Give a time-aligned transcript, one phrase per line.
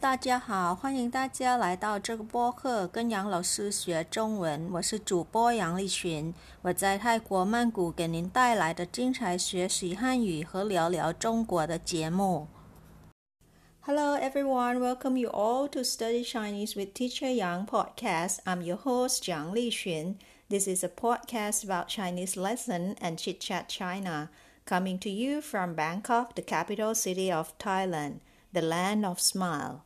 [0.00, 4.66] 大家好，欢迎大家来到这个播客，跟杨老师学中文。
[4.72, 6.32] 我是主播杨丽群，
[6.62, 12.48] 我在泰国曼谷给您带来的精彩学习汉语和聊聊中国的节目。
[13.80, 18.38] Hello, everyone, welcome you all to Study Chinese with Teacher Yang podcast.
[18.46, 20.14] I'm your host Yang Liqun.
[20.48, 24.30] This is a podcast about Chinese lesson and chit chat China,
[24.64, 28.20] coming to you from Bangkok, the capital city of Thailand
[28.52, 29.84] the land of smile.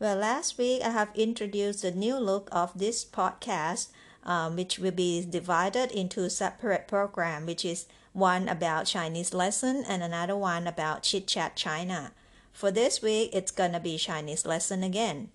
[0.00, 3.88] Well, last week I have introduced the new look of this podcast,
[4.22, 10.00] um, which will be divided into separate program, which is one about Chinese lesson and
[10.00, 12.12] another one about chit chat China.
[12.52, 15.30] For this week, it's gonna be Chinese lesson again.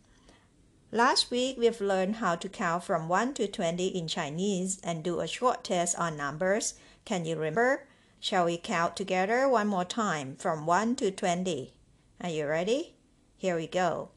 [0.94, 5.20] Last week, we've learned how to count from 1 to 20 in Chinese and do
[5.20, 6.76] a short test on numbers.
[7.04, 7.86] Can you remember?
[8.22, 11.74] Shall we count together one more time from 1 to 20?
[12.22, 12.94] Are you ready?
[13.36, 14.12] Here we go.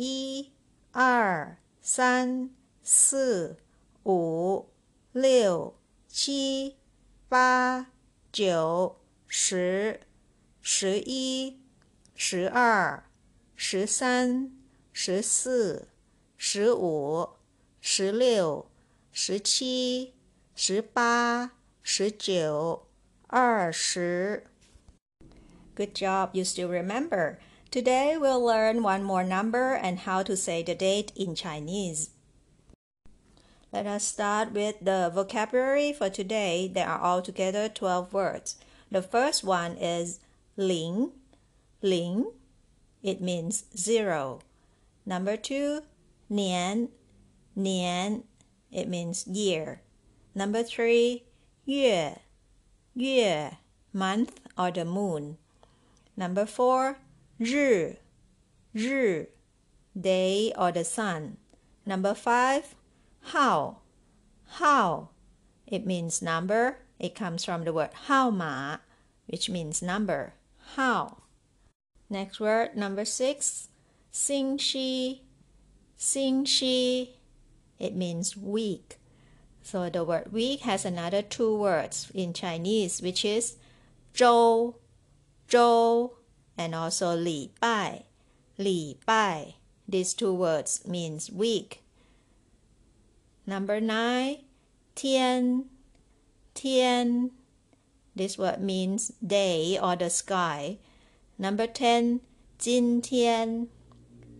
[0.00, 0.52] 一、
[0.92, 2.50] 二、三、
[2.84, 3.56] 四、
[4.04, 4.68] 五、
[5.10, 6.76] 六、七、
[7.28, 7.88] 八、
[8.30, 9.98] 九、十、
[10.62, 11.60] 十一、
[12.14, 13.10] 十二、
[13.56, 14.52] 十三、
[14.92, 15.88] 十四、
[16.36, 17.30] 十五、
[17.80, 18.70] 十六、
[19.10, 20.14] 十七、
[20.54, 21.50] 十八、
[21.82, 22.86] 十九、
[23.26, 24.44] 二十。
[25.74, 27.38] Good job, you still remember.
[27.70, 32.10] Today we'll learn one more number and how to say the date in Chinese.
[33.70, 36.70] Let us start with the vocabulary for today.
[36.72, 38.56] There are altogether 12 words.
[38.90, 40.18] The first one is
[40.56, 41.12] ling,
[41.82, 42.32] ling.
[43.02, 44.40] It means zero.
[45.04, 45.82] Number two,
[46.30, 46.88] nian,
[47.54, 48.22] nian.
[48.72, 49.82] It means year.
[50.34, 51.24] Number three,
[51.66, 52.16] yue,
[52.94, 53.50] yue,
[53.92, 55.36] month or the moon.
[56.16, 56.96] Number four,
[57.39, 57.97] 日,
[58.73, 59.27] 日,
[59.99, 61.37] day or the sun.
[61.85, 62.75] Number five,
[63.21, 63.77] how,
[64.57, 65.09] how.
[65.67, 66.77] It means number.
[66.99, 68.77] It comes from the word how ma,
[69.27, 70.33] which means number.
[70.75, 71.23] How.
[72.09, 73.69] Next word, number six,
[74.11, 75.23] sing shi,
[75.95, 77.17] sing shi.
[77.79, 78.97] It means week.
[79.61, 83.55] So the word week has another two words in Chinese, which is
[84.13, 84.75] 周
[85.49, 86.11] Zhou
[86.57, 88.03] and also Li Bai.
[88.57, 89.55] Li Bai.
[89.87, 91.83] These two words means week.
[93.45, 94.37] Number nine,
[94.95, 95.65] Tian.
[96.53, 97.31] Tian.
[98.15, 100.77] This word means day or the sky.
[101.37, 102.21] Number ten,
[102.59, 103.69] Jin Tian.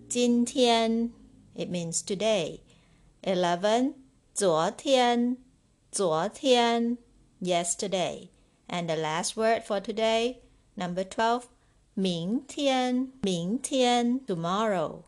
[0.10, 1.14] Jin Tian.
[1.56, 2.62] It means today.
[3.24, 3.96] Eleven,
[4.34, 5.38] 昨天.
[5.92, 6.98] 昨天.
[7.40, 8.30] Yesterday.
[8.70, 10.40] And the last word for today,
[10.76, 11.48] Number 12,
[11.98, 15.04] 明天,明天, tomorrow.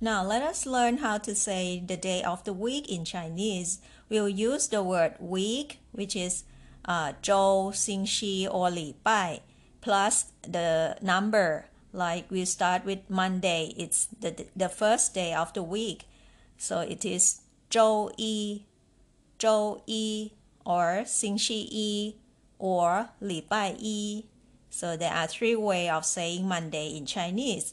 [0.00, 3.78] Now let us learn how to say the day of the week in Chinese.
[4.08, 6.42] We'll use the word week, which is
[6.84, 9.42] uh, 周, Xingxi, or Li Bai,
[9.80, 11.66] plus the number.
[11.92, 16.08] Like we start with Monday, it's the, the first day of the week.
[16.58, 18.64] So it is 周一,
[19.38, 20.32] 周一
[20.64, 22.16] or 星期一
[22.58, 24.26] or 礼拜一.
[24.70, 27.72] So there are three ways of saying Monday in Chinese.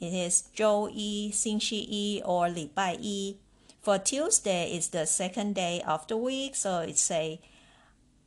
[0.00, 3.38] It is 周一,星期一 or 礼拜一.
[3.82, 7.40] For Tuesday, it's the second day of the week, so it's say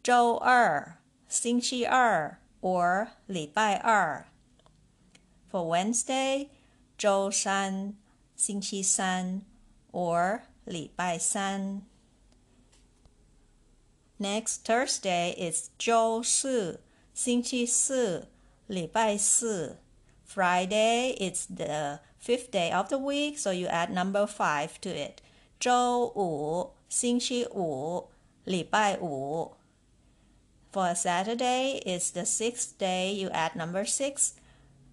[0.03, 0.97] 周二,
[1.27, 4.25] 星期二 or 礼拜二.
[5.51, 6.49] For Wednesday,
[6.97, 7.95] 周三,
[8.35, 9.41] 星期三
[9.91, 11.83] or 礼拜三.
[14.19, 16.81] Next Thursday is 周四，
[17.13, 18.27] 星期四，
[18.67, 19.77] 礼拜四。
[20.27, 25.15] Friday is the fifth day of the week, so you add number five to it.
[25.59, 28.09] 周五，星期五，
[28.45, 29.53] 礼拜五。
[30.71, 34.33] For Saturday is the sixth day, you add number six.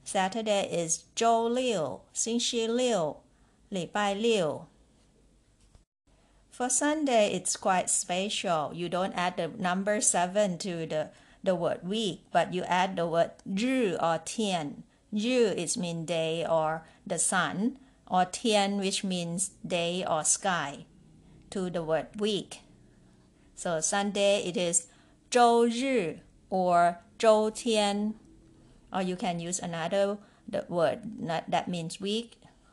[0.05, 3.23] Saturday is 周六，星期六，
[3.69, 4.67] 礼拜六。
[6.59, 8.73] for Sunday, it's quite special.
[8.75, 11.11] You don't add the number seven to the,
[11.45, 14.83] the word week, but you add the word 日 or 天.
[15.13, 17.79] 日 is mean day or the sun,
[18.09, 20.85] or 天 which means day or sky,
[21.51, 22.63] to the word week.
[23.55, 24.89] So Sunday it is
[25.31, 26.19] 周日
[26.51, 28.15] or 周天,
[28.93, 30.19] or you can use another
[30.49, 31.03] the word
[31.49, 32.33] that means week,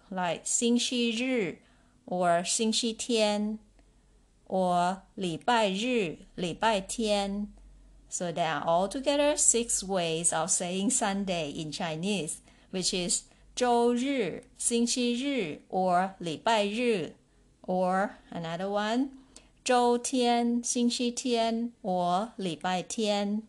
[0.09, 1.59] like 星期日
[2.07, 3.59] or 星期天
[4.49, 7.47] or 礼拜日、礼拜天
[8.09, 12.35] So there are altogether six ways of saying Sunday in Chinese,
[12.71, 13.23] which is
[13.55, 17.13] 周日,星期日 or 礼拜日
[17.63, 19.09] or another one
[19.63, 23.43] 周天,星期天 or 礼拜天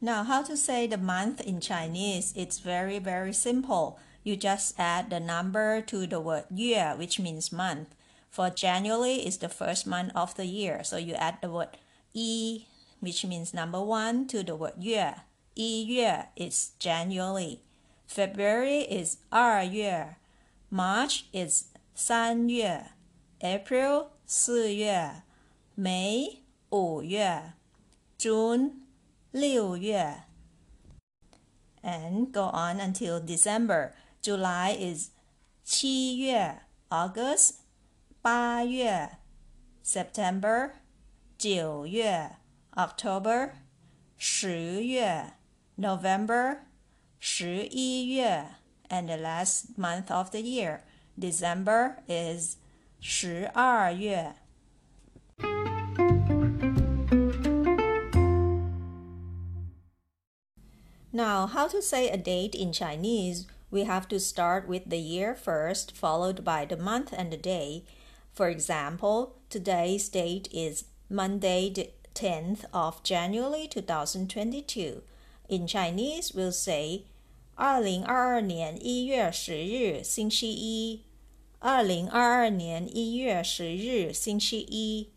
[0.00, 2.34] Now, how to say the month in Chinese?
[2.36, 3.98] It's very, very simple.
[4.22, 7.94] You just add the number to the word year, which means month.
[8.30, 11.76] For January is the first month of the year, so you add the word
[12.12, 12.66] yi,
[13.00, 15.22] which means number one, to the word year.
[15.54, 17.60] Yi yue is January.
[18.06, 20.16] February is 二月.
[20.70, 21.64] March is
[21.94, 22.90] 三月.
[23.40, 25.22] April 四月.
[25.76, 26.40] May
[26.70, 27.54] 五月.
[28.18, 28.84] June
[29.32, 30.24] 六月
[31.84, 33.94] and go on until December.
[34.22, 35.10] July is
[35.62, 37.56] 七月 August
[38.20, 39.18] 八月
[39.82, 40.72] September
[41.36, 42.36] 九月
[42.76, 43.50] October
[44.16, 45.34] 十月
[45.76, 46.58] November
[47.18, 48.46] 十一月
[48.88, 50.80] and the last month of the year
[51.18, 52.56] December is
[53.00, 54.34] 十二月
[61.12, 63.46] Now, how to say a date in Chinese?
[63.70, 67.84] We have to start with the year first, followed by the month and the day.
[68.32, 75.02] For example, today's date is Monday, the 10th of January 2022.
[75.48, 77.04] In Chinese, we'll say
[77.56, 81.02] 二零二二年一月十日星期一。
[81.58, 85.10] 二零二二年一月十日星期一。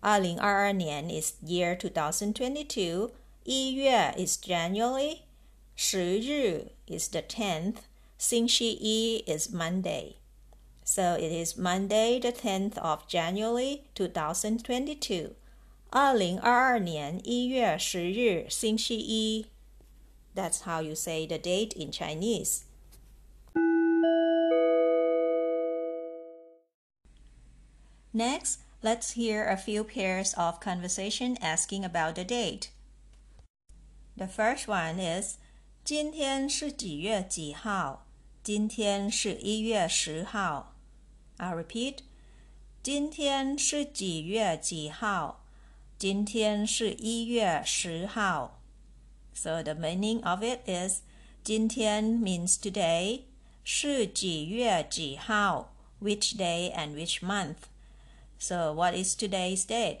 [0.00, 3.10] 二零二二年 is year 2022.
[3.44, 5.22] 一月 is January.
[5.76, 7.76] 十日 is the tenth.
[8.18, 10.14] 星期一 is Monday.
[10.84, 15.34] So it is Monday the 10th of January 2022.
[15.90, 19.46] 二零二二年一月十日星期一。
[20.34, 22.62] That's how you say the date in Chinese.
[28.14, 32.70] Next, let's hear a few pairs of conversation asking about the date.
[34.16, 35.38] The first one is
[35.86, 38.06] 今天是几月几号？
[38.42, 40.74] 今天是一月十号。
[41.36, 41.98] I repeat，
[42.82, 45.44] 今天是几月几号？
[45.98, 48.60] 今天是一月十号。
[49.34, 51.02] So the meaning of it is
[51.44, 53.22] 今天 means today，
[53.64, 55.74] 是几月几号？
[56.00, 57.56] Which day and which month?
[58.38, 60.00] So what is today's date?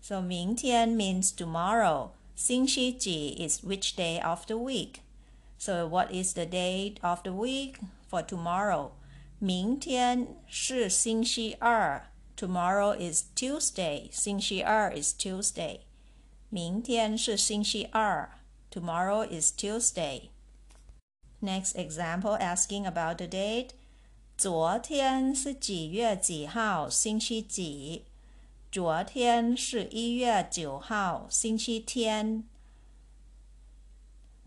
[0.00, 2.10] So 明天 means tomorrow.
[2.36, 5.00] 星期几 is which day of the week.
[5.58, 7.76] So what is the date of the week
[8.10, 8.90] for tomorrow?
[9.38, 12.10] 明天是星期二.
[12.36, 14.10] Tomorrow is Tuesday.
[14.10, 15.80] 星期二 is Tuesday.
[16.50, 18.30] 明天是星期二.
[18.70, 20.30] Tomorrow is Tuesday.
[21.40, 23.70] Next example asking about the date.
[24.36, 26.90] 昨天是几月几号？
[26.90, 28.04] 星期几？
[28.70, 32.44] 昨天是一月九号，星期天。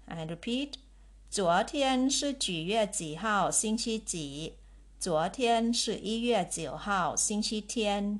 [0.06, 0.74] I repeat.
[1.30, 3.51] 昨天是几月几号？
[3.51, 4.56] 星期几？
[5.00, 8.20] 昨天是一月九号，星期天。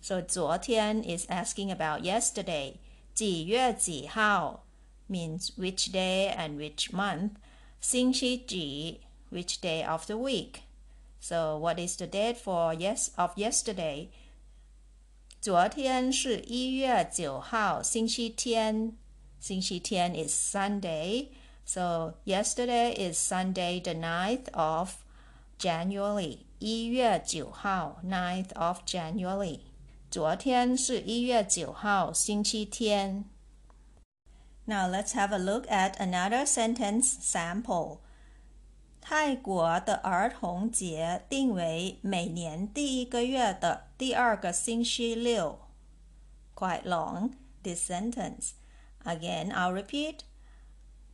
[0.00, 2.74] So 昨天 is asking about yesterday.
[3.14, 4.64] 几月几号
[5.08, 7.30] means which day and which month.
[7.80, 9.00] 星期几
[9.30, 10.62] which day of the week.
[11.20, 14.08] So what is the date for yes of yesterday?
[15.40, 18.96] 昨天是一月九号，星期天。
[19.40, 21.28] 星期天 is Sunday.
[21.64, 24.94] So yesterday is Sunday, the 9th of
[25.58, 26.38] January.
[26.58, 29.60] 一月九号，9th of January.
[30.10, 33.24] 昨天是一月九号，星期天。
[34.64, 37.98] Now let's have a look at another sentence sample.
[39.06, 45.58] 泰国的儿童节定为每年第一个月的第二个星期六。
[46.54, 48.52] Quite long, this sentence.
[49.04, 50.20] Again, I'll repeat.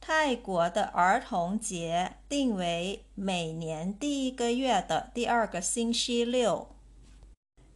[0.00, 6.68] 泰国的儿童节定为每年第一个月的第二个星期六。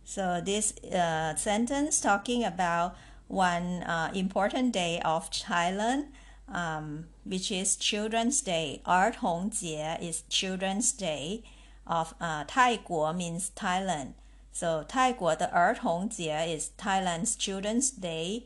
[0.04, 2.92] So this uh, sentence talking about
[3.28, 6.06] one uh, important day of Thailand,
[6.48, 8.80] um, which is Children's Day.
[8.84, 11.42] 儿童节 is Children's Day
[11.84, 14.14] of uh, 泰国 means Thailand.
[14.52, 18.44] So 泰国的儿童节 is Thailand's Children's Day.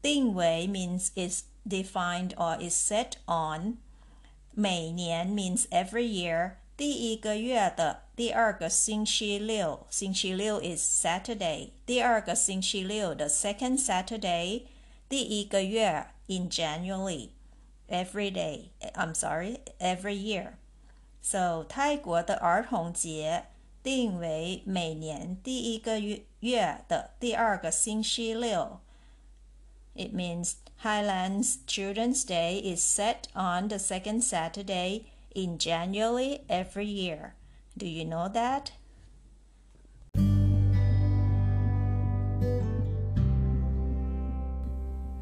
[0.00, 3.78] 定为 means is defined or is set on.
[4.52, 6.52] 每年 means every year.
[6.76, 11.70] 第一个月的第二个星期六，星期六 is Saturday。
[11.86, 14.62] 第二个星期六的 second Saturday，
[15.08, 17.33] 第一个月 in January
[17.89, 18.71] every day.
[18.95, 20.53] I'm sorry, every year.
[21.21, 23.47] So 泰国的儿童节
[23.83, 28.79] 定为每年第一个月月的第二个星期六。
[29.95, 37.33] It means Thailand's Children's Day is set on the second Saturday in January every year.
[37.75, 38.71] Do you know that?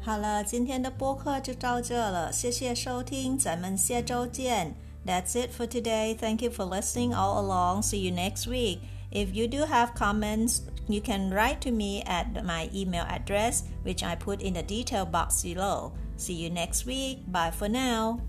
[0.07, 4.75] 好了，今天的播客就到这了，谢谢收听，咱们下周见。
[5.05, 6.15] That's it for today.
[6.15, 7.83] Thank you for listening all along.
[7.83, 8.79] See you next week.
[9.11, 14.03] If you do have comments, you can write to me at my email address, which
[14.03, 15.91] I put in the detail box below.
[16.17, 17.19] See you next week.
[17.31, 18.19] Bye for now.